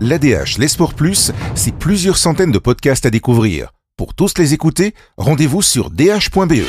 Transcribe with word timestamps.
L'ADH, 0.00 0.58
les 0.58 0.68
sports 0.68 0.94
plus, 0.94 1.32
c'est 1.54 1.74
plusieurs 1.74 2.16
centaines 2.16 2.52
de 2.52 2.58
podcasts 2.58 3.06
à 3.06 3.10
découvrir. 3.10 3.70
Pour 3.96 4.14
tous 4.14 4.38
les 4.38 4.52
écouter, 4.54 4.94
rendez-vous 5.16 5.62
sur 5.62 5.90
dh.be. 5.90 6.64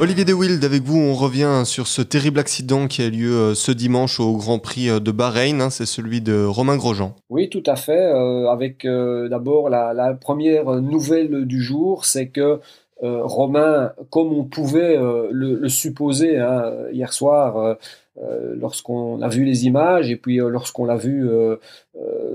Olivier 0.00 0.24
De 0.24 0.32
Wild, 0.32 0.64
avec 0.64 0.82
vous, 0.82 0.98
on 0.98 1.14
revient 1.14 1.62
sur 1.64 1.86
ce 1.86 2.02
terrible 2.02 2.40
accident 2.40 2.88
qui 2.88 3.02
a 3.02 3.08
lieu 3.08 3.32
euh, 3.36 3.54
ce 3.54 3.70
dimanche 3.70 4.18
au 4.18 4.36
Grand 4.36 4.58
Prix 4.58 4.88
euh, 4.90 4.98
de 4.98 5.12
Bahreïn. 5.12 5.60
hein, 5.60 5.70
c'est 5.70 5.86
celui 5.86 6.20
de 6.20 6.44
Romain 6.44 6.76
Grosjean. 6.76 7.14
Oui, 7.30 7.48
tout 7.48 7.62
à 7.66 7.76
fait. 7.76 7.92
euh, 8.12 8.50
avec 8.50 8.84
euh, 8.84 9.28
d'abord 9.28 9.68
la, 9.70 9.92
la 9.94 10.12
première 10.14 10.64
nouvelle 10.80 11.44
du 11.44 11.62
jour, 11.62 12.04
c'est 12.04 12.30
que 12.30 12.58
euh, 13.02 13.22
Romain, 13.24 13.92
comme 14.10 14.32
on 14.32 14.44
pouvait 14.44 14.96
euh, 14.96 15.28
le, 15.32 15.68
supposer 15.68 16.38
hein, 16.38 16.72
hier 16.92 17.12
soir, 17.12 17.76
euh, 18.18 18.54
lorsqu'on 18.56 19.20
a 19.22 19.28
vu 19.28 19.44
les 19.44 19.66
images 19.66 20.10
et 20.10 20.16
puis 20.16 20.36
lorsqu'on 20.36 20.84
l'a 20.84 20.96
vu 20.96 21.28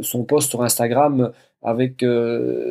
son 0.02 0.24
post 0.24 0.50
sur 0.50 0.64
Instagram 0.64 1.32
avec 1.62 2.04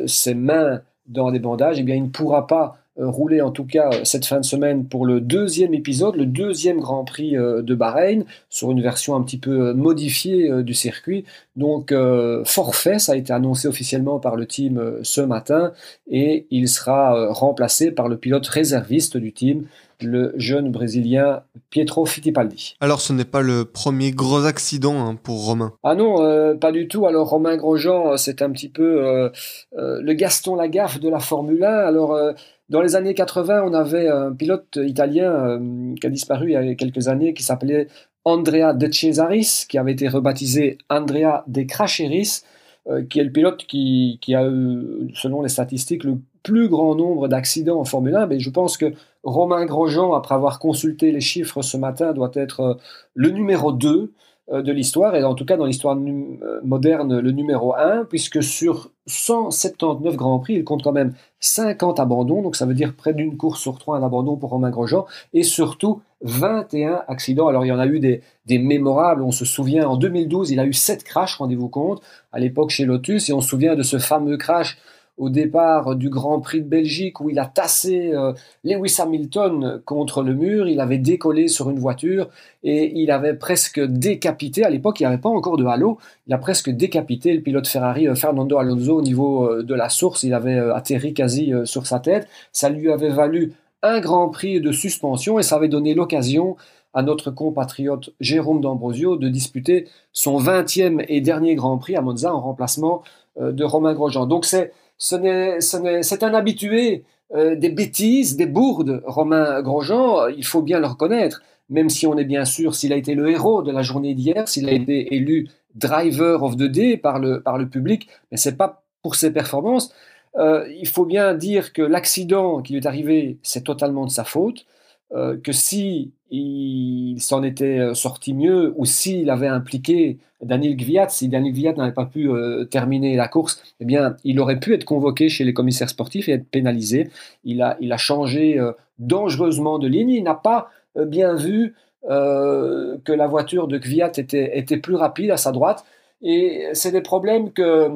ses 0.05 0.33
mains 0.33 0.81
dans 1.07 1.31
des 1.31 1.39
bandages, 1.39 1.79
eh 1.79 1.83
bien, 1.83 1.95
il 1.95 2.03
ne 2.03 2.09
pourra 2.09 2.47
pas 2.47 2.77
rouler 2.97 3.41
en 3.41 3.51
tout 3.51 3.65
cas 3.65 3.89
euh, 3.91 4.03
cette 4.03 4.25
fin 4.25 4.39
de 4.39 4.45
semaine 4.45 4.85
pour 4.85 5.05
le 5.05 5.21
deuxième 5.21 5.73
épisode, 5.73 6.15
le 6.15 6.25
deuxième 6.25 6.79
Grand 6.79 7.05
Prix 7.05 7.37
euh, 7.37 7.61
de 7.61 7.75
Bahreïn, 7.75 8.23
sur 8.49 8.71
une 8.71 8.81
version 8.81 9.15
un 9.15 9.21
petit 9.21 9.37
peu 9.37 9.67
euh, 9.67 9.73
modifiée 9.73 10.49
euh, 10.49 10.63
du 10.63 10.73
circuit. 10.73 11.25
Donc 11.55 11.91
euh, 11.91 12.43
forfait, 12.45 12.99
ça 12.99 13.13
a 13.13 13.15
été 13.15 13.33
annoncé 13.33 13.67
officiellement 13.67 14.19
par 14.19 14.35
le 14.35 14.45
team 14.45 14.77
euh, 14.77 14.99
ce 15.03 15.21
matin 15.21 15.73
et 16.09 16.47
il 16.49 16.67
sera 16.69 17.15
euh, 17.15 17.31
remplacé 17.31 17.91
par 17.91 18.07
le 18.07 18.17
pilote 18.17 18.47
réserviste 18.47 19.17
du 19.17 19.33
team, 19.33 19.65
le 20.01 20.33
jeune 20.37 20.71
Brésilien 20.71 21.41
Pietro 21.69 22.05
Fittipaldi. 22.05 22.75
Alors, 22.79 23.01
ce 23.01 23.13
n'est 23.13 23.25
pas 23.25 23.41
le 23.41 23.65
premier 23.65 24.11
gros 24.11 24.45
accident 24.45 24.93
hein, 24.99 25.17
pour 25.21 25.45
Romain. 25.45 25.73
Ah 25.83 25.95
non, 25.95 26.21
euh, 26.21 26.53
pas 26.53 26.71
du 26.71 26.87
tout. 26.87 27.07
Alors 27.07 27.29
Romain 27.29 27.57
Grosjean, 27.57 28.11
euh, 28.11 28.17
c'est 28.17 28.41
un 28.41 28.51
petit 28.51 28.69
peu 28.69 29.03
euh, 29.05 29.29
euh, 29.77 29.99
le 30.01 30.13
Gaston 30.13 30.55
Lagaffe 30.55 30.99
de 30.99 31.09
la 31.09 31.19
Formule 31.19 31.63
1. 31.63 31.67
Alors 31.67 32.13
euh, 32.13 32.33
dans 32.69 32.81
les 32.81 32.95
années 32.95 33.13
80, 33.13 33.63
on 33.65 33.73
avait 33.73 34.07
un 34.07 34.33
pilote 34.33 34.77
italien 34.81 35.31
euh, 35.31 35.95
qui 35.99 36.07
a 36.07 36.09
disparu 36.09 36.49
il 36.49 36.53
y 36.53 36.55
a 36.55 36.75
quelques 36.75 37.07
années 37.07 37.33
qui 37.33 37.43
s'appelait 37.43 37.87
Andrea 38.25 38.73
De 38.73 38.91
Cesaris, 38.91 39.65
qui 39.69 39.77
avait 39.77 39.93
été 39.93 40.09
rebaptisé 40.09 40.77
Andrea 40.89 41.43
De 41.47 41.61
Cracheris, 41.63 42.41
euh, 42.89 43.03
qui 43.03 43.19
est 43.19 43.23
le 43.23 43.31
pilote 43.31 43.65
qui, 43.65 44.19
a 44.33 44.47
eu, 44.47 45.09
selon 45.13 45.41
les 45.41 45.49
statistiques, 45.49 46.03
le 46.03 46.19
plus 46.43 46.69
grand 46.69 46.95
nombre 46.95 47.27
d'accidents 47.27 47.79
en 47.79 47.85
Formule 47.85 48.15
1. 48.15 48.27
Mais 48.27 48.39
je 48.39 48.49
pense 48.49 48.77
que 48.77 48.93
Romain 49.23 49.65
Grosjean, 49.65 50.13
après 50.13 50.35
avoir 50.35 50.59
consulté 50.59 51.11
les 51.11 51.21
chiffres 51.21 51.61
ce 51.61 51.75
matin, 51.75 52.13
doit 52.13 52.31
être 52.33 52.59
euh, 52.61 52.73
le 53.13 53.29
numéro 53.29 53.71
2 53.71 53.89
euh, 53.89 54.11
de 54.49 54.71
l'histoire, 54.71 55.13
et 55.15 55.23
en 55.23 55.35
tout 55.35 55.43
cas 55.43 55.57
dans 55.57 55.65
l'histoire 55.65 55.97
euh, 55.97 56.61
moderne, 56.63 57.19
le 57.19 57.31
numéro 57.31 57.75
1, 57.75 58.05
puisque 58.05 58.41
sur 58.41 58.91
179 59.05 60.15
Grands 60.15 60.39
Prix, 60.39 60.53
il 60.55 60.63
compte 60.63 60.83
quand 60.83 60.93
même 60.93 61.13
50 61.41 61.99
abandons, 61.99 62.41
donc 62.41 62.55
ça 62.55 62.65
veut 62.65 62.73
dire 62.73 62.93
près 62.95 63.13
d'une 63.13 63.35
course 63.35 63.61
sur 63.61 63.77
trois 63.77 63.97
un 63.97 64.03
abandon 64.03 64.37
pour 64.37 64.51
Romain 64.51 64.69
Grosjean, 64.69 65.05
et 65.33 65.43
surtout 65.43 66.01
21 66.21 67.01
accidents. 67.09 67.47
Alors 67.47 67.65
il 67.65 67.67
y 67.67 67.71
en 67.73 67.79
a 67.79 67.87
eu 67.87 67.99
des, 67.99 68.21
des 68.45 68.57
mémorables, 68.57 69.21
on 69.21 69.31
se 69.31 69.43
souvient, 69.43 69.85
en 69.87 69.97
2012, 69.97 70.51
il 70.51 70.61
a 70.61 70.65
eu 70.65 70.73
7 70.73 71.03
crashs, 71.03 71.35
rendez-vous 71.35 71.69
compte, 71.69 72.01
à 72.31 72.39
l'époque 72.39 72.69
chez 72.69 72.85
Lotus, 72.85 73.29
et 73.29 73.33
on 73.33 73.41
se 73.41 73.49
souvient 73.49 73.75
de 73.75 73.83
ce 73.83 73.97
fameux 73.97 74.37
crash 74.37 74.77
au 75.17 75.29
départ 75.29 75.95
du 75.95 76.09
Grand 76.09 76.39
Prix 76.39 76.61
de 76.61 76.67
Belgique 76.67 77.19
où 77.21 77.29
il 77.29 77.39
a 77.39 77.45
tassé 77.45 78.11
euh, 78.13 78.33
Lewis 78.63 78.97
Hamilton 78.99 79.81
contre 79.83 80.21
le 80.21 80.33
mur, 80.33 80.67
il 80.67 80.79
avait 80.79 80.99
décollé 80.99 81.47
sur 81.47 81.69
une 81.69 81.79
voiture 81.79 82.29
et 82.63 82.91
il 82.95 83.09
avait 83.09 83.33
presque 83.33 83.79
décapité, 83.79 84.63
à 84.63 84.69
l'époque 84.69 84.99
il 84.99 85.03
n'y 85.03 85.07
avait 85.07 85.17
pas 85.17 85.29
encore 85.29 85.57
de 85.57 85.65
halo, 85.65 85.97
il 86.27 86.33
a 86.33 86.37
presque 86.37 86.69
décapité 86.69 87.33
le 87.33 87.41
pilote 87.41 87.67
Ferrari 87.67 88.07
euh, 88.07 88.15
Fernando 88.15 88.57
Alonso 88.57 88.97
au 88.97 89.01
niveau 89.01 89.49
euh, 89.49 89.63
de 89.63 89.73
la 89.73 89.89
source, 89.89 90.23
il 90.23 90.33
avait 90.33 90.57
atterri 90.57 91.13
quasi 91.13 91.51
sur 91.65 91.87
sa 91.87 91.99
tête, 91.99 92.27
ça 92.51 92.69
lui 92.69 92.91
avait 92.91 93.09
valu 93.09 93.53
un 93.81 93.99
Grand 93.99 94.29
Prix 94.29 94.61
de 94.61 94.71
suspension 94.71 95.39
et 95.39 95.43
ça 95.43 95.55
avait 95.55 95.67
donné 95.67 95.93
l'occasion 95.95 96.57
à 96.93 97.01
notre 97.01 97.31
compatriote 97.31 98.11
Jérôme 98.19 98.61
D'Ambrosio 98.61 99.17
de 99.17 99.29
disputer 99.29 99.87
son 100.13 100.39
20e 100.39 101.03
et 101.07 101.21
dernier 101.21 101.55
Grand 101.55 101.77
Prix 101.77 101.95
à 101.95 102.01
Monza 102.01 102.33
en 102.33 102.39
remplacement 102.39 103.03
de 103.39 103.63
Romain 103.63 103.93
Grosjean. 103.93 104.25
Donc 104.25 104.45
c'est 104.45 104.73
c'est 104.97 106.23
un 106.23 106.33
habitué 106.33 107.03
euh, 107.35 107.55
des 107.55 107.69
bêtises, 107.69 108.37
des 108.37 108.45
bourdes, 108.45 109.03
Romain 109.05 109.61
Grosjean, 109.61 110.27
il 110.29 110.45
faut 110.45 110.61
bien 110.61 110.79
le 110.79 110.87
reconnaître, 110.87 111.41
même 111.69 111.89
si 111.89 112.07
on 112.07 112.17
est 112.17 112.25
bien 112.25 112.45
sûr 112.45 112.73
s'il 112.73 112.93
a 112.93 112.95
été 112.95 113.15
le 113.15 113.29
héros 113.29 113.61
de 113.61 113.71
la 113.71 113.81
journée 113.81 114.13
d'hier, 114.13 114.47
s'il 114.47 114.69
a 114.69 114.71
été 114.71 115.13
élu 115.13 115.49
driver 115.75 116.41
of 116.43 116.55
the 116.55 116.63
day 116.63 116.97
par 116.97 117.19
le, 117.19 117.41
par 117.41 117.57
le 117.57 117.67
public, 117.67 118.07
mais 118.31 118.37
c'est 118.37 118.55
pas 118.55 118.83
pour 119.01 119.15
ses 119.15 119.31
performances. 119.31 119.93
Euh, 120.37 120.67
il 120.79 120.87
faut 120.87 121.05
bien 121.05 121.33
dire 121.33 121.73
que 121.73 121.81
l'accident 121.81 122.61
qui 122.61 122.73
lui 122.73 122.79
est 122.79 122.87
arrivé, 122.87 123.37
c'est 123.43 123.63
totalement 123.63 124.05
de 124.05 124.11
sa 124.11 124.23
faute, 124.23 124.65
euh, 125.13 125.37
que 125.37 125.53
si 125.53 126.11
il 126.31 127.21
s'en 127.21 127.41
était 127.41 127.79
euh, 127.79 127.93
sorti 127.93 128.33
mieux 128.33 128.73
ou 128.75 128.83
s'il 128.83 129.29
avait 129.29 129.47
impliqué 129.47 130.17
Daniel 130.41 130.75
Gviat, 130.75 131.07
si 131.07 131.29
Daniel 131.29 131.53
Gviat 131.53 131.73
n'avait 131.73 131.93
pas 131.93 132.05
pu 132.05 132.29
euh, 132.29 132.65
terminer 132.65 133.15
la 133.15 133.29
course, 133.29 133.63
eh 133.79 133.85
bien, 133.85 134.17
il 134.25 134.37
aurait 134.41 134.59
pu 134.59 134.73
être 134.73 134.83
convoqué 134.83 135.29
chez 135.29 135.45
les 135.45 135.53
commissaires 135.53 135.87
sportifs 135.89 136.27
et 136.27 136.33
être 136.33 136.49
pénalisé. 136.49 137.09
Il 137.45 137.61
a, 137.61 137.77
il 137.79 137.93
a 137.93 137.97
changé 137.97 138.59
dangereusement 138.99 139.79
de 139.79 139.87
ligne. 139.87 140.09
Il 140.09 140.23
n'a 140.23 140.35
pas 140.35 140.69
bien 140.95 141.35
vu 141.35 141.73
que 142.03 143.11
la 143.11 143.27
voiture 143.27 143.67
de 143.67 143.77
Gviat 143.77 144.11
était, 144.17 144.57
était 144.57 144.77
plus 144.77 144.95
rapide 144.95 145.31
à 145.31 145.37
sa 145.37 145.51
droite. 145.51 145.85
Et 146.21 146.67
c'est 146.73 146.91
des 146.91 147.01
problèmes 147.01 147.51
que 147.51 147.89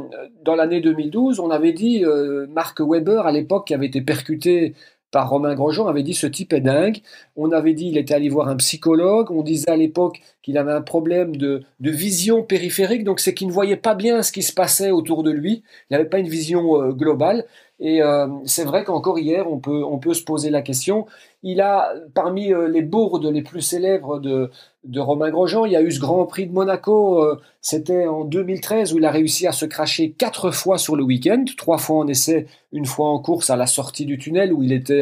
dans 0.43 0.55
l'année 0.55 0.81
2012, 0.81 1.39
on 1.39 1.49
avait 1.49 1.73
dit, 1.73 2.03
Mark 2.49 2.79
Webber 2.79 3.21
à 3.25 3.31
l'époque 3.31 3.67
qui 3.67 3.73
avait 3.73 3.87
été 3.87 4.01
percuté 4.01 4.73
par 5.11 5.29
Romain 5.29 5.53
Grosjean 5.55 5.87
avait 5.87 6.03
dit 6.03 6.13
ce 6.13 6.27
type 6.27 6.53
est 6.53 6.61
dingue. 6.61 7.01
On 7.35 7.51
avait 7.51 7.73
dit 7.73 7.87
il 7.87 7.97
était 7.97 8.13
allé 8.13 8.29
voir 8.29 8.47
un 8.47 8.55
psychologue. 8.55 9.29
On 9.29 9.43
disait 9.43 9.69
à 9.69 9.75
l'époque 9.75 10.21
qu'il 10.41 10.57
avait 10.57 10.71
un 10.71 10.81
problème 10.81 11.35
de, 11.35 11.63
vision 11.79 12.43
périphérique, 12.43 13.03
donc 13.03 13.19
c'est 13.19 13.33
qu'il 13.33 13.47
ne 13.47 13.53
voyait 13.53 13.75
pas 13.75 13.93
bien 13.93 14.23
ce 14.23 14.31
qui 14.31 14.41
se 14.41 14.53
passait 14.53 14.91
autour 14.91 15.23
de 15.23 15.31
lui. 15.31 15.63
Il 15.89 15.93
n'avait 15.93 16.09
pas 16.09 16.19
une 16.19 16.29
vision 16.29 16.81
euh, 16.81 16.91
globale. 16.91 17.45
Et 17.83 18.03
euh, 18.03 18.27
c'est 18.45 18.63
vrai 18.63 18.83
qu'encore 18.83 19.17
hier, 19.17 19.51
on 19.51 19.57
peut, 19.57 20.13
se 20.13 20.23
poser 20.23 20.51
la 20.51 20.61
question. 20.61 21.07
Il 21.41 21.61
a, 21.61 21.91
parmi 22.13 22.53
euh, 22.53 22.67
les 22.67 22.83
bourdes 22.83 23.25
les 23.25 23.41
plus 23.41 23.61
célèbres 23.61 24.19
de, 24.19 24.51
de 24.83 24.99
Romain 24.99 25.31
Grosjean, 25.31 25.65
il 25.65 25.71
y 25.71 25.75
a 25.75 25.81
eu 25.81 25.91
ce 25.91 25.99
Grand 25.99 26.27
Prix 26.27 26.45
de 26.45 26.53
Monaco, 26.53 27.23
euh, 27.23 27.41
c'était 27.59 28.05
en 28.05 28.23
2013, 28.23 28.93
où 28.93 28.99
il 28.99 29.05
a 29.05 29.09
réussi 29.09 29.47
à 29.47 29.51
se 29.51 29.65
cracher 29.65 30.11
quatre 30.11 30.51
fois 30.51 30.77
sur 30.77 30.95
le 30.95 31.03
week-end, 31.03 31.43
trois 31.57 31.79
fois 31.79 31.97
en 31.97 32.07
essai, 32.07 32.45
une 32.71 32.85
fois 32.85 33.09
en 33.09 33.17
course 33.17 33.49
à 33.49 33.55
la 33.55 33.65
sortie 33.65 34.05
du 34.05 34.19
tunnel, 34.19 34.53
où 34.53 34.61
il 34.61 34.73
était 34.73 35.01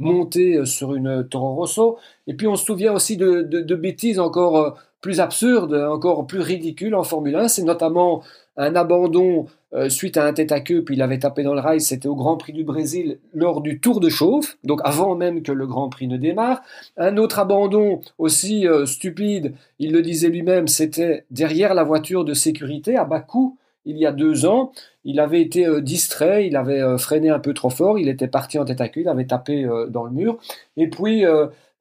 monté 0.00 0.66
sur 0.66 0.96
une 0.96 1.28
Toro 1.28 1.54
Rosso. 1.54 1.98
Et 2.26 2.34
puis 2.34 2.48
on 2.48 2.56
se 2.56 2.64
souvient 2.64 2.92
aussi 2.92 3.16
de, 3.16 3.42
de, 3.42 3.74
bêtises 3.76 4.18
encore 4.18 4.76
plus 5.06 5.20
absurdes, 5.20 5.72
encore 5.72 6.26
plus 6.26 6.40
ridicules 6.40 6.96
en 6.96 7.04
Formule 7.04 7.36
1, 7.36 7.46
c'est 7.46 7.62
notamment 7.62 8.24
un 8.56 8.74
abandon 8.74 9.46
euh, 9.72 9.88
suite 9.88 10.16
à 10.16 10.26
un 10.26 10.32
tête 10.32 10.50
à 10.50 10.58
queue, 10.58 10.82
puis 10.82 10.96
il 10.96 11.02
avait 11.02 11.20
tapé 11.20 11.44
dans 11.44 11.54
le 11.54 11.60
rail, 11.60 11.80
c'était 11.80 12.08
au 12.08 12.16
Grand 12.16 12.36
Prix 12.36 12.52
du 12.52 12.64
Brésil 12.64 13.20
lors 13.32 13.60
du 13.60 13.78
Tour 13.78 14.00
de 14.00 14.08
Chauffe, 14.08 14.58
donc 14.64 14.80
avant 14.82 15.14
même 15.14 15.44
que 15.44 15.52
le 15.52 15.64
Grand 15.64 15.90
Prix 15.90 16.08
ne 16.08 16.16
démarre. 16.16 16.60
Un 16.96 17.18
autre 17.18 17.38
abandon 17.38 18.00
aussi 18.18 18.66
euh, 18.66 18.84
stupide, 18.84 19.54
il 19.78 19.92
le 19.92 20.02
disait 20.02 20.28
lui-même, 20.28 20.66
c'était 20.66 21.24
derrière 21.30 21.72
la 21.72 21.84
voiture 21.84 22.24
de 22.24 22.34
sécurité 22.34 22.96
à 22.96 23.04
Bakou, 23.04 23.58
il 23.84 23.98
y 23.98 24.06
a 24.06 24.10
deux 24.10 24.44
ans. 24.44 24.72
Il 25.04 25.20
avait 25.20 25.40
été 25.40 25.68
euh, 25.68 25.80
distrait, 25.80 26.48
il 26.48 26.56
avait 26.56 26.98
freiné 26.98 27.30
un 27.30 27.38
peu 27.38 27.54
trop 27.54 27.70
fort, 27.70 27.96
il 28.00 28.08
était 28.08 28.26
parti 28.26 28.58
en 28.58 28.64
tête 28.64 28.80
à 28.80 28.88
queue, 28.88 29.02
il 29.02 29.08
avait 29.08 29.26
tapé 29.26 29.68
dans 29.88 30.02
le 30.02 30.10
mur. 30.10 30.38
Et 30.76 30.90
puis, 30.90 31.24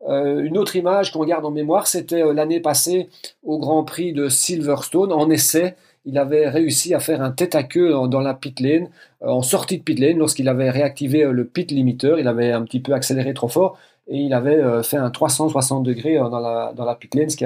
euh, 0.08 0.44
une 0.44 0.58
autre 0.58 0.76
image 0.76 1.12
qu'on 1.12 1.26
garde 1.26 1.46
en 1.46 1.52
mémoire, 1.52 1.88
c'était 1.88 2.22
euh, 2.22 2.34
l'année 2.34 2.60
passée 2.60 3.10
au 3.44 3.58
Grand 3.58 3.84
Prix 3.84 4.14
de 4.14 4.30
Silverstone, 4.30 5.12
en 5.12 5.30
essai 5.30 5.76
il 6.08 6.20
avait 6.20 6.48
réussi 6.48 6.94
à 6.94 7.00
faire 7.00 7.24
un 7.24 7.32
tête 7.32 7.56
à 7.56 7.64
queue 7.64 7.92
dans, 8.08 8.20
la 8.20 8.36
pit 8.36 8.60
lane, 8.60 8.90
euh, 9.24 9.30
en 9.30 9.42
sortie 9.42 9.80
de 9.80 9.84
pit 9.84 9.98
lane, 9.98 10.20
lorsqu'il 10.20 10.48
avait 10.48 10.70
réactivé 10.70 11.24
le 11.24 11.46
pit 11.46 11.72
limiteur, 11.72 12.20
il 12.20 12.28
avait 12.28 12.52
un 12.52 12.62
petit 12.62 12.80
peu 12.80 12.94
accéléré 12.94 13.34
trop 13.34 13.48
fort 13.48 13.80
et 14.08 14.18
il 14.20 14.36
avait 14.36 14.62
fait 14.84 14.98
un 14.98 15.10
360 15.10 15.82
degrés 15.82 16.18
dans 16.18 16.40
la, 16.40 16.98
pit 17.00 17.16
lane, 17.16 17.32
ce 17.32 17.38
qui, 17.38 17.46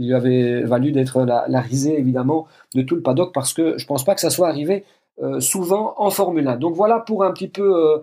lui 0.00 0.14
avait 0.14 0.62
valu 0.62 0.90
d'être 0.90 1.22
la, 1.22 1.60
risée 1.60 1.96
évidemment 1.96 2.48
de 2.74 2.82
tout 2.82 2.96
le 2.96 3.02
paddock 3.02 3.32
parce 3.32 3.52
que 3.52 3.78
je 3.78 3.86
pense 3.86 4.04
pas 4.04 4.16
que 4.16 4.20
ça 4.20 4.30
soit 4.30 4.48
arrivé 4.48 4.84
souvent 5.38 5.94
en 5.98 6.10
Formule 6.10 6.48
1. 6.48 6.56
Donc 6.56 6.74
voilà 6.74 6.98
pour 6.98 7.22
un 7.22 7.30
petit 7.30 7.46
peu 7.46 8.02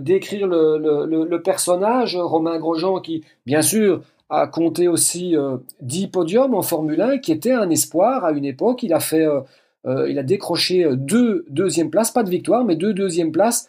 décrire 0.00 0.46
le, 0.46 1.36
personnage, 1.38 2.16
Romain 2.16 2.58
Grosjean 2.58 3.00
qui 3.00 3.24
bien 3.44 3.62
sûr 3.62 4.02
a 4.30 4.46
compté 4.46 4.88
aussi 4.88 5.36
euh, 5.36 5.56
10 5.82 6.08
podiums 6.08 6.54
en 6.54 6.62
Formule 6.62 7.00
1, 7.00 7.18
qui 7.18 7.32
était 7.32 7.52
un 7.52 7.70
espoir 7.70 8.24
à 8.24 8.32
une 8.32 8.44
époque. 8.44 8.82
Il 8.82 8.92
a 8.92 9.00
fait, 9.00 9.26
euh, 9.26 9.40
euh, 9.86 10.10
il 10.10 10.24
décroché 10.24 10.86
deux 10.96 11.44
deuxièmes 11.50 11.90
places, 11.90 12.10
pas 12.10 12.22
de 12.22 12.30
victoire, 12.30 12.64
mais 12.64 12.76
deux 12.76 12.94
deuxièmes 12.94 13.32
places. 13.32 13.68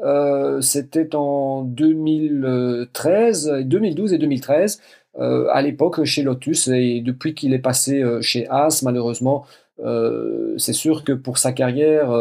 Euh, 0.00 0.60
C'était 0.60 1.14
en 1.14 1.62
2013, 1.62 3.62
2012 3.64 4.12
et 4.12 4.18
2013. 4.18 4.80
à 5.18 5.62
l'époque 5.62 6.04
chez 6.04 6.22
Lotus 6.22 6.68
et 6.68 7.00
depuis 7.00 7.34
qu'il 7.34 7.54
est 7.54 7.58
passé 7.58 8.04
chez 8.20 8.46
As, 8.50 8.82
malheureusement, 8.82 9.46
c'est 10.58 10.74
sûr 10.74 11.04
que 11.04 11.12
pour 11.12 11.38
sa 11.38 11.52
carrière, 11.52 12.12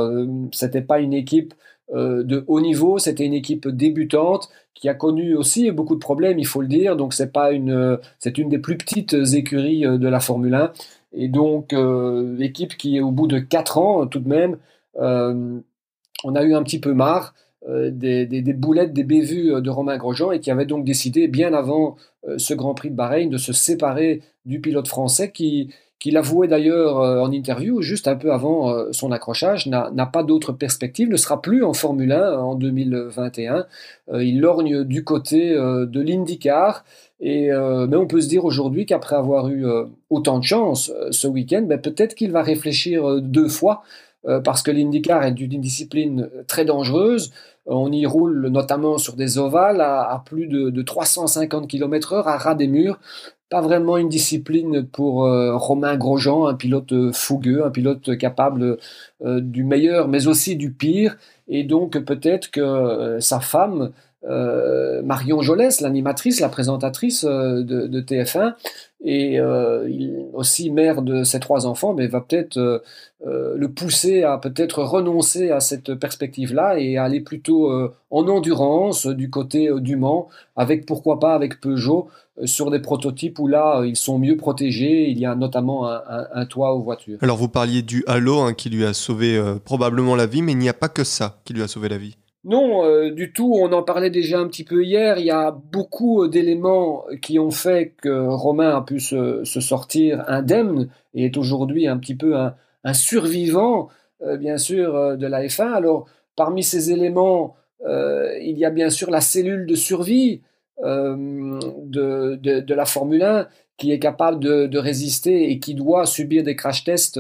c'était 0.54 0.82
pas 0.82 1.00
une 1.00 1.14
équipe 1.14 1.54
de 1.94 2.44
haut 2.48 2.62
niveau, 2.62 2.98
c'était 2.98 3.26
une 3.26 3.34
équipe 3.34 3.68
débutante 3.68 4.50
qui 4.74 4.90
a 4.90 4.94
connu 4.94 5.36
aussi 5.36 5.70
beaucoup 5.72 5.96
de 5.96 6.00
problèmes, 6.00 6.40
il 6.40 6.48
faut 6.48 6.62
le 6.62 6.68
dire. 6.68 6.96
Donc 6.96 7.14
c'est 7.14 7.32
pas 7.32 7.52
une, 7.52 8.00
c'est 8.20 8.38
une 8.38 8.50
des 8.50 8.58
plus 8.58 8.78
petites 8.78 9.16
écuries 9.34 9.82
de 9.82 10.08
la 10.08 10.20
Formule 10.20 10.56
1 10.56 10.72
et 11.14 11.28
donc 11.28 11.74
l'équipe 11.74 12.76
qui 12.76 12.98
est 12.98 13.02
au 13.02 13.12
bout 13.12 13.28
de 13.28 13.40
4 13.40 13.78
ans 13.78 14.08
tout 14.08 14.20
de 14.20 14.28
même, 14.28 14.58
on 14.96 16.36
a 16.36 16.44
eu 16.44 16.56
un 16.56 16.64
petit 16.64 16.80
peu 16.80 16.94
marre. 16.94 17.36
Euh, 17.68 17.90
des, 17.90 18.54
boulettes, 18.54 18.94
des 18.94 19.04
bévues 19.04 19.56
euh, 19.56 19.62
de 19.62 19.72
Romain 19.72 19.98
Grosjean 19.98 20.32
et 20.32 20.40
qui 20.40 20.52
avait 20.52 20.68
donc 20.68 20.86
décidé, 20.86 21.28
bien 21.28 21.52
avant 21.52 21.96
euh, 22.28 22.38
ce 22.38 22.54
Grand 22.54 22.76
Prix 22.76 22.92
de 22.92 22.96
Bahreïn, 22.96 23.28
de 23.28 23.38
se 23.38 23.54
séparer 23.54 24.22
du 24.46 24.62
pilote 24.62 24.88
français 24.88 25.32
qui, 25.32 25.74
qui 26.00 26.12
l'avouait 26.12 26.48
d'ailleurs 26.48 26.98
en 26.98 27.32
interview, 27.32 27.82
juste 27.82 28.08
un 28.08 28.16
peu 28.16 28.32
avant 28.32 28.92
son 28.92 29.12
accrochage, 29.12 29.68
n'a 29.68 30.06
pas 30.06 30.24
d'autre 30.24 30.52
perspective, 30.52 31.10
ne 31.10 31.18
sera 31.18 31.42
plus 31.42 31.64
en 31.64 31.74
Formule 31.74 32.12
1 32.12 32.38
en 32.38 32.56
2021. 32.56 33.66
il 34.14 34.40
lorgne 34.40 34.84
du 34.84 35.04
côté 35.04 35.52
de 35.56 36.02
l'IndyCar. 36.02 36.84
Et, 37.22 37.50
mais 37.50 37.96
on 37.96 38.08
peut 38.08 38.22
se 38.22 38.28
dire 38.28 38.46
aujourd'hui 38.46 38.86
qu'après 38.86 39.16
avoir 39.16 39.48
eu 39.48 39.66
autant 40.10 40.40
de 40.40 40.44
chance 40.44 40.92
ce 41.12 41.28
week-end, 41.28 41.64
ben, 41.64 41.80
peut-être 41.80 42.14
qu'il 42.14 42.32
va 42.32 42.44
réfléchir 42.44 43.22
deux 43.22 43.48
fois 43.48 43.82
parce 44.44 44.62
que 44.64 44.72
l'IndyCar 44.72 45.24
est 45.24 45.40
une 45.40 45.62
discipline 45.62 46.30
très 46.48 46.66
dangereuse. 46.66 47.32
On 47.68 47.92
y 47.92 48.06
roule 48.06 48.48
notamment 48.50 48.98
sur 48.98 49.16
des 49.16 49.38
ovales 49.38 49.82
à, 49.82 50.22
plus 50.26 50.48
de, 50.48 50.82
350 50.82 51.68
km/h 51.68 52.24
à 52.26 52.38
ras 52.38 52.56
des 52.56 52.68
murs. 52.68 53.00
Pas 53.50 53.62
vraiment 53.62 53.98
une 53.98 54.10
discipline 54.10 54.86
pour 54.88 55.26
euh, 55.26 55.56
Romain 55.56 55.96
Grosjean, 55.98 56.48
un 56.48 56.56
pilote 56.56 57.12
fougueux, 57.14 57.64
un 57.66 57.70
pilote 57.70 58.18
capable 58.18 58.78
euh, 59.24 59.40
du 59.40 59.64
meilleur 59.64 60.08
mais 60.08 60.28
aussi 60.28 60.56
du 60.56 60.72
pire. 60.72 61.18
Et 61.48 61.64
donc 61.64 61.98
peut-être 62.00 62.50
que 62.50 62.62
euh, 62.62 63.20
sa 63.20 63.40
femme 63.40 63.92
euh, 64.28 65.02
Marion 65.04 65.42
Jolès, 65.42 65.82
l'animatrice, 65.82 66.40
la 66.40 66.50
présentatrice 66.50 67.26
euh, 67.28 67.64
de, 67.64 68.02
TF1, 68.02 68.54
et 69.06 69.40
euh, 69.40 69.88
aussi 70.34 70.72
mère 70.72 71.04
de 71.04 71.24
ses 71.24 71.40
trois 71.40 71.68
enfants, 71.68 71.94
mais 71.94 72.08
va 72.08 72.22
peut-être 72.22 72.84
le 73.28 73.68
pousser 73.70 74.22
à 74.22 74.38
peut-être 74.38 74.84
renoncer 74.84 75.50
à 75.50 75.60
cette 75.60 75.96
perspective-là 75.96 76.78
et 76.78 76.98
aller 76.98 77.22
plutôt 77.22 77.72
en 78.12 78.28
endurance 78.28 79.08
du 79.08 79.32
côté 79.32 79.72
du 79.80 79.96
Mans, 79.96 80.28
avec 80.56 80.86
pourquoi 80.86 81.20
pas 81.20 81.34
avec 81.34 81.60
Peugeot, 81.60 82.08
sur 82.44 82.70
des 82.70 82.80
prototypes 82.80 83.40
où 83.40 83.48
là 83.48 83.84
ils 83.84 83.96
sont 83.96 84.20
mieux 84.20 84.38
protégés, 84.38 85.10
il 85.10 85.18
y 85.18 85.26
a 85.26 85.34
notamment 85.34 85.88
un, 85.88 86.46
toit 86.46 86.76
aux 86.76 86.82
voitures. 86.82 87.18
Alors 87.22 87.38
vous 87.38 87.48
parliez 87.48 87.82
du 87.82 88.04
halo 88.06 88.42
hein, 88.42 88.54
qui 88.54 88.70
lui 88.70 88.86
a 88.86 88.94
sauvé 88.94 89.42
probablement 89.64 90.16
la 90.16 90.28
vie, 90.28 90.44
mais 90.44 90.52
il 90.52 90.60
n'y 90.60 90.70
a 90.70 90.74
pas 90.74 90.90
que 90.90 91.04
ça 91.04 91.40
qui 91.46 91.54
lui 91.54 91.64
a 91.64 91.68
sauvé 91.68 91.90
la 91.90 91.98
vie. 91.98 92.18
Non, 92.46 92.86
euh, 92.86 93.10
du 93.10 93.34
tout. 93.34 93.56
On 93.56 93.72
en 93.74 93.82
parlait 93.82 94.12
déjà 94.12 94.40
un 94.40 94.48
petit 94.48 94.64
peu 94.64 94.84
hier. 94.84 95.18
Il 95.18 95.26
y 95.26 95.32
a 95.32 95.50
beaucoup 95.52 96.24
euh, 96.24 96.28
d'éléments 96.28 97.04
qui 97.22 97.40
ont 97.40 97.50
fait 97.50 97.94
que 98.00 98.28
Romain 98.28 98.78
a 98.78 98.82
pu 98.82 99.00
se, 99.00 99.44
sortir 99.44 100.24
indemne 100.28 100.90
et 101.16 101.26
est 101.26 101.38
aujourd'hui 101.38 101.88
un 101.88 101.98
petit 101.98 102.14
peu 102.14 102.36
un, 102.36 102.94
survivant, 102.94 103.90
euh, 104.22 104.38
bien 104.38 104.60
sûr, 104.60 105.18
de 105.18 105.26
la 105.26 105.44
F1. 105.44 105.74
Alors, 105.74 106.08
parmi 106.36 106.62
ces 106.62 106.92
éléments, 106.92 107.56
il 107.84 108.58
y 108.58 108.66
a 108.66 108.70
bien 108.72 108.90
sûr 108.90 109.12
la 109.12 109.22
cellule 109.22 109.66
de 109.66 109.76
survie 109.76 110.42
de, 110.82 112.74
la 112.74 112.86
Formule 112.86 113.24
1 113.24 113.48
qui 113.78 113.92
est 113.92 114.00
capable 114.00 114.40
de, 114.40 114.78
résister 114.78 115.52
et 115.52 115.60
qui 115.60 115.76
doit 115.76 116.06
subir 116.06 116.44
des 116.44 116.56
crash 116.56 116.84
tests 116.84 117.20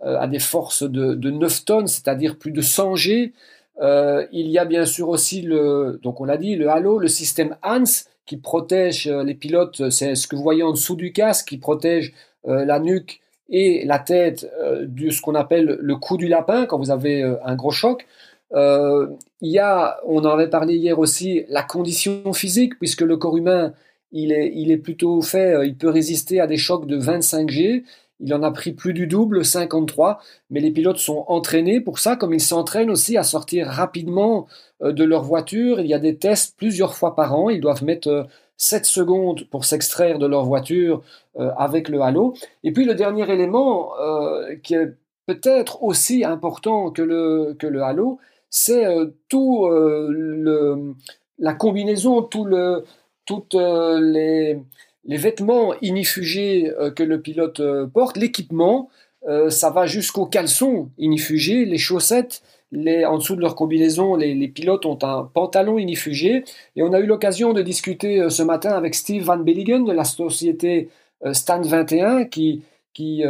à 0.00 0.26
des 0.28 0.38
forces 0.38 0.82
de, 0.82 1.14
de 1.14 1.30
9 1.30 1.64
tonnes, 1.64 1.86
c'est-à-dire 1.86 2.38
plus 2.38 2.52
de 2.52 2.60
100 2.60 2.94
G. 2.96 3.32
Euh, 3.80 4.26
il 4.32 4.48
y 4.48 4.58
a 4.58 4.64
bien 4.64 4.86
sûr 4.86 5.08
aussi 5.08 5.42
le, 5.42 5.98
donc 6.02 6.20
on 6.20 6.24
l'a 6.24 6.36
dit, 6.36 6.56
le 6.56 6.68
halo, 6.68 6.98
le 6.98 7.08
système 7.08 7.56
HANS 7.62 8.06
qui 8.26 8.36
protège 8.36 9.08
euh, 9.08 9.22
les 9.24 9.34
pilotes. 9.34 9.90
C'est 9.90 10.14
ce 10.14 10.26
que 10.26 10.36
vous 10.36 10.42
voyez 10.42 10.62
en 10.62 10.70
dessous 10.70 10.96
du 10.96 11.12
casque 11.12 11.48
qui 11.48 11.58
protège 11.58 12.14
euh, 12.46 12.64
la 12.64 12.78
nuque 12.78 13.20
et 13.50 13.84
la 13.84 13.98
tête 13.98 14.50
de 14.80 15.10
ce 15.10 15.20
qu'on 15.20 15.34
appelle 15.34 15.76
le 15.78 15.96
coup 15.96 16.16
du 16.16 16.28
lapin 16.28 16.64
quand 16.64 16.78
vous 16.78 16.90
avez 16.90 17.22
un 17.44 17.54
gros 17.56 17.70
choc. 17.70 18.06
il 18.52 19.18
y 19.42 19.58
a, 19.58 20.00
on 20.06 20.24
en 20.24 20.30
avait 20.30 20.48
parlé 20.48 20.76
hier 20.76 20.98
aussi, 20.98 21.44
la 21.50 21.62
condition 21.62 22.32
physique 22.32 22.78
puisque 22.78 23.02
le 23.02 23.18
corps 23.18 23.36
humain 23.36 23.74
il 24.12 24.32
est, 24.32 24.50
il 24.54 24.70
est 24.70 24.78
plutôt 24.78 25.20
fait, 25.20 25.54
il 25.66 25.76
peut 25.76 25.90
résister 25.90 26.40
à 26.40 26.46
des 26.46 26.56
chocs 26.56 26.86
de 26.86 26.96
25 26.96 27.50
G. 27.50 27.84
Il 28.24 28.32
en 28.32 28.42
a 28.42 28.50
pris 28.50 28.72
plus 28.72 28.94
du 28.94 29.06
double, 29.06 29.44
53, 29.44 30.18
mais 30.48 30.60
les 30.60 30.70
pilotes 30.70 30.96
sont 30.96 31.26
entraînés 31.28 31.80
pour 31.80 31.98
ça, 31.98 32.16
comme 32.16 32.32
ils 32.32 32.40
s'entraînent 32.40 32.88
aussi 32.88 33.18
à 33.18 33.22
sortir 33.22 33.68
rapidement 33.68 34.46
euh, 34.82 34.92
de 34.92 35.04
leur 35.04 35.22
voiture. 35.24 35.78
Il 35.78 35.86
y 35.86 35.92
a 35.92 35.98
des 35.98 36.16
tests 36.16 36.56
plusieurs 36.56 36.94
fois 36.94 37.14
par 37.14 37.38
an. 37.38 37.50
Ils 37.50 37.60
doivent 37.60 37.84
mettre 37.84 38.26
7 38.56 38.82
euh, 38.82 38.84
secondes 38.86 39.44
pour 39.50 39.66
s'extraire 39.66 40.18
de 40.18 40.26
leur 40.26 40.46
voiture 40.46 41.02
euh, 41.38 41.50
avec 41.58 41.90
le 41.90 42.00
halo. 42.00 42.34
Et 42.62 42.72
puis 42.72 42.86
le 42.86 42.94
dernier 42.94 43.30
élément 43.30 43.92
qui 44.62 44.74
est 44.74 44.94
peut-être 45.26 45.82
aussi 45.82 46.24
important 46.24 46.90
que 46.90 47.02
le, 47.02 47.82
halo, 47.82 48.18
c'est 48.48 48.86
tout 49.28 49.68
le, 49.68 50.94
la 51.38 51.52
combinaison, 51.52 52.22
tout 52.22 52.46
le, 52.46 52.84
toutes 53.26 53.54
les 53.54 54.58
les 55.06 55.16
vêtements 55.16 55.74
inifugés 55.80 56.72
euh, 56.78 56.90
que 56.90 57.02
le 57.02 57.20
pilote 57.20 57.60
euh, 57.60 57.86
porte, 57.86 58.16
l'équipement, 58.16 58.88
euh, 59.28 59.50
ça 59.50 59.70
va 59.70 59.86
jusqu'aux 59.86 60.26
caleçons 60.26 60.90
inifugés, 60.98 61.64
les 61.64 61.78
chaussettes, 61.78 62.42
les, 62.72 63.04
en 63.04 63.18
dessous 63.18 63.36
de 63.36 63.40
leur 63.40 63.54
combinaison, 63.54 64.16
les, 64.16 64.48
pilotes 64.48 64.84
ont 64.84 64.98
un 65.02 65.30
pantalon 65.32 65.78
inifugé. 65.78 66.44
Et 66.76 66.82
on 66.82 66.92
a 66.92 66.98
eu 66.98 67.06
l'occasion 67.06 67.52
de 67.52 67.62
discuter 67.62 68.28
ce 68.30 68.42
matin 68.42 68.72
avec 68.72 68.96
Steve 68.96 69.22
Van 69.22 69.36
Belligen 69.36 69.84
de 69.84 69.92
la 69.92 70.02
société 70.02 70.88
Stan 71.32 71.60
21 71.60 72.24
qui, 72.24 72.64
qui 72.92 73.22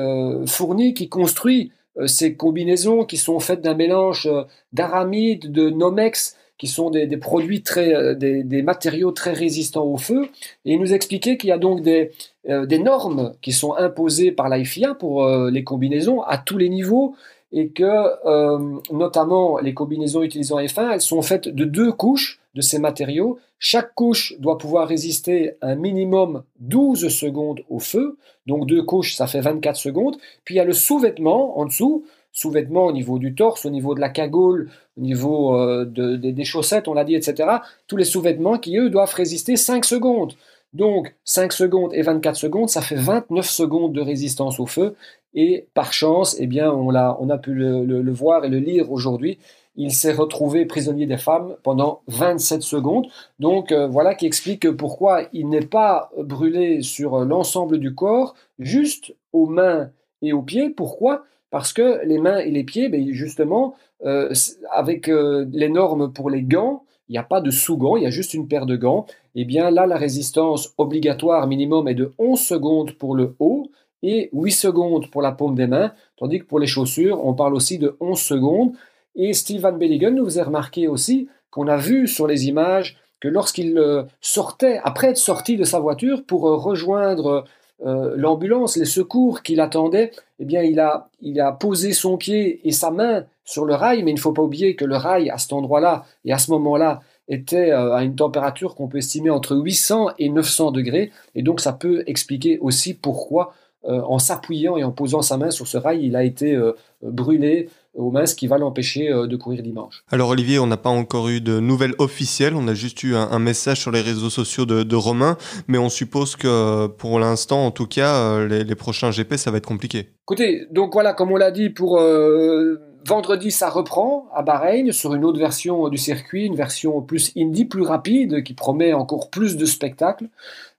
fournit, 0.47 0.95
qui 0.95 1.11
construit 1.11 1.73
ces 2.07 2.37
combinaisons 2.37 3.05
qui 3.05 3.19
sont 3.19 3.39
faites 3.39 3.61
d'un 3.61 3.75
mélange 3.75 4.31
d'aramide, 4.73 5.53
de 5.53 5.69
Nomex 5.69 6.39
qui 6.59 6.69
sont 6.69 6.91
des, 6.91 7.17
produits 7.17 7.63
très, 7.63 7.95
euh, 7.95 8.15
des, 8.15 8.63
matériaux 8.63 9.11
très 9.11 9.33
résistants 9.33 9.85
au 9.85 9.97
feu. 9.97 10.29
Et 10.65 10.75
il 10.75 10.81
nous 10.81 10.93
expliquait 10.93 11.37
qu'il 11.37 11.49
y 11.49 11.53
a 11.53 11.59
donc 11.59 11.83
des, 11.83 12.13
euh, 12.49 12.67
normes 12.79 13.35
qui 13.43 13.53
sont 13.53 13.75
imposées 13.75 14.31
par 14.31 14.49
la 14.49 14.63
FIA 14.63 14.95
pour 14.95 15.25
euh, 15.25 15.51
les 15.51 15.65
combinaisons 15.65 16.23
à 16.23 16.39
tous 16.39 16.59
les 16.59 16.69
niveaux 16.69 17.17
et 17.57 17.69
que 17.69 18.93
notamment 18.93 19.59
les 19.59 19.75
combinaisons 19.75 20.25
utilisant 20.25 20.59
F1, 20.59 20.95
elles 20.95 21.01
sont 21.01 21.23
faites 21.23 21.49
de 21.49 21.65
deux 21.65 21.93
couches 21.93 22.41
de 22.57 22.61
ces 22.61 22.81
matériaux. 22.81 23.39
Chaque 23.61 23.95
couche 23.95 24.35
doit 24.41 24.59
pouvoir 24.59 24.89
résister 24.89 25.53
un 25.63 25.77
minimum 25.77 26.43
12 26.59 27.09
secondes 27.09 27.61
au 27.71 27.79
feu. 27.79 28.17
Donc 28.47 28.67
deux 28.67 28.83
couches, 28.83 29.15
ça 29.15 29.29
fait 29.29 29.41
24 29.41 29.77
secondes. 29.77 30.17
Puis 30.45 30.57
il 30.57 30.59
y 30.59 30.61
a 30.61 30.65
le 30.65 30.73
sous-vêtement 30.73 31.57
en 31.57 31.67
dessous 31.67 32.05
sous-vêtements 32.35 32.87
au 32.87 32.93
niveau 32.93 33.19
du 33.19 33.35
torse, 33.35 33.65
au 33.65 33.71
niveau 33.71 33.95
de 33.95 34.01
la 34.01 34.11
cagoule, 34.11 34.69
au 34.99 35.01
niveau 35.01 35.57
euh, 35.57 35.87
des 35.87 36.45
chaussettes, 36.45 36.89
on 36.89 36.95
l'a 36.95 37.05
dit, 37.05 37.15
etc. 37.15 37.49
Tous 37.87 37.97
les 37.97 38.05
sous-vêtements 38.05 38.59
qui, 38.59 38.77
eux, 38.77 38.91
doivent 38.91 39.15
résister 39.15 39.57
5 39.57 39.85
secondes. 39.85 40.35
Donc 40.75 41.15
5 41.25 41.53
secondes 41.53 41.95
et 41.95 42.03
24 42.03 42.35
secondes, 42.35 42.69
ça 42.69 42.83
fait 42.83 42.97
29 42.97 43.49
secondes 43.49 43.93
de 43.93 44.01
résistance 44.01 44.59
au 44.59 44.67
feu. 44.67 44.97
Et 45.33 45.69
par 45.75 45.93
chance, 45.93 46.37
eh 46.41 46.49
bien, 46.49 46.73
on, 46.73 46.91
a, 46.95 47.39
pu 47.39 47.55
le, 47.55 48.13
voir 48.13 48.45
et 48.45 48.49
le 48.49 48.59
lire 48.59 48.91
aujourd'hui. 48.91 49.39
Il 49.77 49.93
s'est 49.93 50.13
retrouvé 50.13 50.67
prisonnier 50.67 51.07
des 51.07 51.17
femmes 51.17 51.57
pendant 51.63 52.01
27 52.09 52.63
secondes. 52.63 53.07
Donc 53.39 53.73
euh, 53.73 53.89
voilà 53.89 54.15
qui 54.15 54.27
explique 54.27 54.71
pourquoi 54.71 55.23
il 55.33 55.49
n'est 55.49 55.67
pas 55.67 56.11
brûlé 56.19 56.83
sur 56.83 57.25
l'ensemble 57.25 57.79
du 57.79 57.95
corps, 57.95 58.35
juste 58.59 59.15
aux 59.33 59.47
mains 59.47 59.91
et 60.23 60.33
aux 60.33 60.43
pieds. 60.43 60.71
Pourquoi 60.71 61.25
parce 61.55 61.73
que 61.73 62.05
les 62.05 62.19
mains 62.19 62.39
et 62.39 62.51
les 62.51 62.65
pieds, 62.65 62.89
ben 62.89 63.07
justement, 63.13 63.77
euh, 64.05 64.35
avec 64.73 65.09
euh, 65.09 65.47
les 65.53 65.69
normes 65.69 66.13
pour 66.13 66.29
les 66.29 66.43
gants, 66.43 66.83
il 67.09 67.13
n'y 67.13 67.19
a 67.19 67.23
pas 67.23 67.41
de 67.41 67.53
sous-gants, 67.53 67.97
il 67.97 68.03
y 68.03 68.07
a 68.07 68.11
juste 68.11 68.35
une 68.35 68.49
paire 68.49 68.67
de 68.67 68.75
gants. 68.75 69.07
Et 69.37 69.43
eh 69.43 69.45
bien 69.45 69.71
là, 69.71 69.87
la 69.87 69.97
résistance 69.97 70.75
obligatoire 70.79 71.47
minimum 71.47 71.87
est 71.87 71.95
de 71.95 72.13
11 72.19 72.41
secondes 72.41 72.91
pour 72.95 73.15
le 73.15 73.37
haut 73.39 73.71
et 74.03 74.31
8 74.33 74.51
secondes 74.51 75.11
pour 75.13 75.23
la 75.23 75.31
paume 75.31 75.55
des 75.55 75.69
mains, 75.69 75.93
tandis 76.17 76.41
que 76.41 76.45
pour 76.45 76.59
les 76.59 76.67
chaussures, 76.67 77.25
on 77.25 77.35
parle 77.35 77.55
aussi 77.55 77.79
de 77.79 77.97
11 78.01 78.19
secondes. 78.19 78.73
Et 79.15 79.33
Steven 79.33 79.79
Belligan 79.79 80.11
nous 80.11 80.25
faisait 80.25 80.43
remarquer 80.43 80.89
aussi 80.89 81.29
qu'on 81.53 81.69
a 81.69 81.77
vu 81.77 82.09
sur 82.09 82.27
les 82.27 82.49
images 82.49 82.97
que 83.21 83.29
lorsqu'il 83.29 83.79
euh, 83.79 84.03
sortait, 84.21 84.81
après 84.83 85.11
être 85.11 85.19
sorti 85.19 85.57
de 85.57 85.63
sa 85.63 85.79
voiture 85.79 86.25
pour 86.27 86.43
rejoindre 86.43 87.45
euh, 87.85 88.15
l'ambulance, 88.17 88.77
les 88.77 88.85
secours 88.85 89.43
qui 89.43 89.55
l'attendaient, 89.55 90.13
eh 90.39 90.45
bien, 90.45 90.63
il 90.63 90.81
a, 90.81 91.09
il 91.21 91.41
a 91.41 91.53
posé 91.53 91.93
son 91.93 92.17
pied 92.17 92.61
et 92.67 92.73
sa 92.73 92.91
main 92.91 93.25
sur 93.45 93.65
le 93.65 93.75
rail, 93.75 94.03
mais 94.03 94.13
il 94.13 94.15
ne 94.15 94.21
faut 94.21 94.33
pas 94.33 94.43
oublier 94.43 94.77
que 94.77 94.85
le 94.85 94.97
rail, 94.97 95.31
à 95.31 95.39
cet 95.39 95.53
endroit-là 95.53 96.05
et 96.25 96.33
à 96.33 96.39
ce 96.39 96.51
moment-là, 96.53 97.03
était 97.29 97.71
à 97.71 98.03
une 98.03 98.17
température 98.17 98.75
qu'on 98.75 98.87
peut 98.87 98.99
estimer 98.99 99.31
entre 99.31 99.57
800 99.57 100.11
et 100.19 100.29
900 100.29 100.73
degrés. 100.73 101.11
Et 101.35 101.43
donc 101.43 101.61
ça 101.61 101.73
peut 101.73 102.05
expliquer 102.07 102.59
aussi 102.59 102.93
pourquoi, 102.95 103.55
en 103.87 104.19
s'appuyant 104.19 104.77
et 104.77 104.85
en 104.85 104.93
posant 104.93 105.23
sa 105.23 105.37
main 105.37 105.51
sur 105.51 105.67
ce 105.67 105.77
rail, 105.77 106.05
il 106.05 106.17
a 106.17 106.25
été 106.25 106.59
brûlé 107.03 107.69
aux 107.95 108.11
mains, 108.11 108.27
ce 108.27 108.35
qui 108.35 108.47
va 108.47 108.59
l'empêcher 108.59 109.11
euh, 109.11 109.27
de 109.27 109.37
courir 109.37 109.63
dimanche. 109.63 110.05
Alors 110.11 110.31
Olivier, 110.31 110.59
on 110.59 110.67
n'a 110.67 110.77
pas 110.77 110.91
encore 110.91 111.29
eu 111.29 111.41
de 111.41 111.61
nouvelles 111.61 111.95
officielles, 111.99 112.55
on 112.55 112.67
a 112.67 112.75
juste 112.75 113.03
eu 113.03 113.15
un, 113.15 113.39
message 113.39 113.81
sur 113.81 113.91
les 113.91 114.01
réseaux 114.01 114.31
sociaux 114.31 114.65
de, 114.67 114.97
Romain, 114.97 115.37
mais 115.69 115.77
on 115.77 115.89
suppose 115.89 116.37
que 116.37 116.87
pour 116.87 117.19
l'instant, 117.19 117.67
en 117.67 117.71
tout 117.71 117.87
cas, 117.87 118.15
euh, 118.15 118.65
les, 118.65 118.75
prochains 118.75 119.11
GP, 119.11 119.35
ça 119.35 119.51
va 119.51 119.59
être 119.59 119.67
compliqué. 119.67 120.09
Écoutez, 120.23 120.67
donc 120.71 120.93
voilà, 120.93 121.13
comme 121.13 121.31
on 121.31 121.37
l'a 121.37 121.51
dit, 121.51 121.69
pour 121.69 121.99
euh, 121.99 122.81
vendredi, 123.07 123.51
ça 123.51 123.69
reprend 123.69 124.29
à 124.35 124.43
Bahreïn 124.43 124.93
sur 124.93 125.15
une 125.15 125.25
autre 125.25 125.39
version 125.39 125.89
du 125.89 125.99
circuit, 125.99 126.47
une 126.47 126.57
version 126.57 127.03
plus 127.03 127.33
indie, 127.37 127.65
plus 127.65 127.83
rapide, 127.83 128.43
qui 128.45 128.55
promet 128.55 128.93
encore 128.93 129.31
plus 129.31 129.57
de 129.57 129.67
spectacles. 129.67 130.29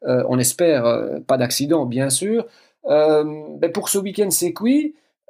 on 0.04 0.40
espère 0.40 0.84
pas 1.28 1.38
d'accident, 1.38 1.86
bien 1.86 2.10
sûr. 2.10 2.46
Mais 2.88 3.70
pour 3.70 3.90
ce 3.90 3.98
week-end, 3.98 4.30
c'est. 4.32 4.54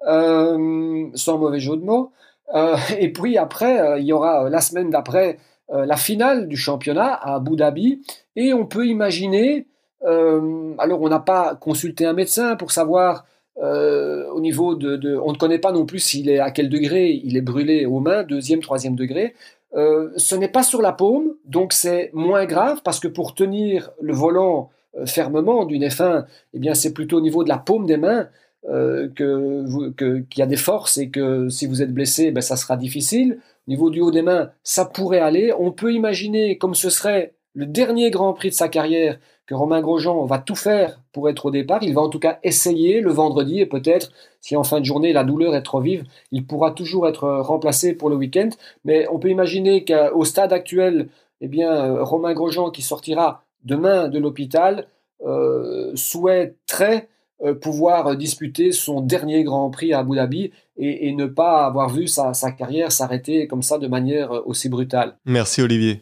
Euh, 0.08 1.08
sans 1.16 1.38
mauvais 1.38 1.60
jeu 1.60 1.78
de 1.78 1.84
mots. 1.84 2.12
Euh, 2.54 2.76
et 3.00 3.12
puis 3.12 3.38
après, 3.38 3.80
euh, 3.80 4.00
il 4.00 4.06
y 4.06 4.14
aura 4.14 4.50
la 4.50 4.62
semaine 4.62 4.90
d'après 4.90 5.38
la 5.68 5.98
finale 5.98 6.48
du 6.48 6.58
championnat 6.58 7.12
à 7.12 7.38
Abu 7.38 7.56
Dhabi. 7.56 8.04
Et 8.36 8.54
on 8.54 8.68
peut 8.68 8.86
imaginer, 8.86 9.66
alors 10.04 11.02
on 11.02 11.10
n'a 11.10 11.20
pas 11.20 11.56
consulté 11.56 12.06
un 12.06 12.14
médecin 12.14 12.56
pour 12.56 12.72
savoir 12.72 13.26
au 13.56 14.40
niveau 14.42 14.76
de, 14.76 15.18
On 15.18 15.32
ne 15.32 15.38
connaît 15.40 15.58
pas 15.58 15.72
non 15.72 15.88
plus 15.88 15.98
s'il 15.98 16.30
est 16.30 16.38
à 16.38 16.52
quel 16.52 16.70
degré 16.70 17.20
il 17.24 17.36
est 17.36 17.42
brûlé 17.42 17.88
aux 17.88 18.00
mains, 18.00 18.22
deuxième, 18.22 18.60
troisième 18.60 18.96
degré. 18.96 19.34
ce 19.74 20.36
n'est 20.36 20.50
pas 20.50 20.62
sur 20.62 20.84
la 20.84 20.92
paume, 20.92 21.34
donc 21.46 21.74
c'est 21.74 22.12
moins 22.14 22.46
grave 22.46 22.82
parce 22.84 23.00
que 23.00 23.08
pour 23.08 23.34
tenir 23.34 23.90
le 24.00 24.14
volant 24.14 24.70
fermement 25.06 25.66
d'une 25.66 25.84
F1, 25.84 26.26
eh 26.54 26.60
bien 26.60 26.74
c'est 26.74 26.94
plutôt 26.94 27.18
au 27.18 27.22
niveau 27.22 27.44
de 27.44 27.50
la 27.50 27.58
paume 27.58 27.86
des 27.86 27.98
mains 27.98 28.30
euh, 28.70 29.10
qu'il 29.16 30.26
y 30.38 30.42
a 30.42 30.48
des 30.48 30.56
forces 30.56 30.98
et 30.98 31.10
que 31.10 31.50
si 31.50 31.68
vous 31.68 31.84
êtes 31.84 31.94
blessé, 31.94 32.32
ben, 32.32 32.42
ça 32.42 32.56
sera 32.56 32.78
difficile. 32.78 33.40
Au 33.68 33.72
niveau 33.72 33.90
du 33.92 34.02
haut 34.02 34.12
des 34.12 34.24
mains, 34.24 34.50
ça 34.64 34.86
pourrait 34.86 35.20
aller. 35.20 35.54
On 35.58 35.72
peut 35.72 35.94
imaginer, 35.94 36.58
comme 36.58 36.74
ce 36.74 36.90
serait 36.90 37.36
le 37.54 37.68
dernier 37.68 38.10
Grand 38.10 38.34
Prix 38.34 38.50
de 38.50 38.56
sa 38.56 38.68
carrière, 38.68 39.20
que 39.46 39.54
Romain 39.54 39.82
Grosjean 39.82 40.26
va 40.26 40.40
tout 40.40 40.56
faire 40.56 41.00
pour 41.12 41.30
être 41.30 41.46
au 41.46 41.52
départ. 41.52 41.84
Il 41.84 41.94
va 41.94 42.02
en 42.02 42.10
tout 42.10 42.20
cas 42.20 42.40
essayer 42.42 43.02
le 43.02 43.12
vendredi 43.12 43.60
et 43.60 43.68
peut-être, 43.68 44.12
si 44.42 44.56
en 44.56 44.64
fin 44.64 44.80
de 44.80 44.86
journée 44.86 45.14
la 45.14 45.24
douleur 45.24 45.56
est 45.56 45.62
trop 45.62 45.80
vive, 45.80 46.04
il 46.32 46.48
pourra 46.48 46.72
toujours 46.72 47.08
être 47.08 47.28
remplacé 47.28 47.94
pour 47.94 48.10
le 48.10 48.16
week-end. 48.16 48.50
Mais 48.84 49.08
on 49.12 49.20
peut 49.20 49.30
imaginer 49.30 49.86
qu'au 49.86 50.26
stade 50.26 50.52
actuel, 50.52 51.10
eh 51.42 51.48
bien, 51.48 51.72
euh, 51.72 52.04
Romain 52.04 52.34
Grosjean, 52.34 52.72
qui 52.72 52.82
sortira 52.82 53.45
demain 53.66 54.08
de 54.08 54.20
l'hôpital, 54.20 54.88
euh, 55.26 55.92
souhaiterait 55.96 57.10
euh, 57.44 57.54
pouvoir 57.54 58.16
disputer 58.16 58.72
son 58.72 59.02
dernier 59.02 59.44
Grand 59.44 59.70
Prix 59.70 59.94
à 59.94 60.00
Abu 60.00 60.16
Dhabi 60.16 60.52
et, 60.78 61.12
ne 61.14 61.26
pas 61.26 61.66
avoir 61.66 61.90
vu 61.90 62.08
sa, 62.08 62.34
sa 62.34 62.52
carrière 62.52 62.92
s'arrêter 62.92 63.48
comme 63.48 63.62
ça 63.62 63.78
de 63.78 63.88
manière 63.88 64.32
euh, 64.32 64.42
aussi 64.46 64.70
brutale. 64.70 65.18
Merci 65.26 65.62
Olivier. 65.62 66.02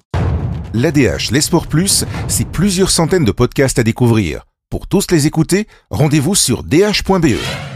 L'ADH, 0.74 1.32
les 1.32 1.42
Sports 1.42 1.68
Plus, 1.68 2.06
c'est 2.28 2.48
plusieurs 2.48 2.90
centaines 2.90 3.26
de 3.26 3.32
podcasts 3.32 3.80
à 3.80 3.84
découvrir. 3.84 4.46
Pour 4.70 4.88
tous 4.88 5.12
les 5.12 5.28
écouter, 5.28 5.68
rendez-vous 5.90 6.36
sur 6.36 6.64
dh.be. 6.64 7.73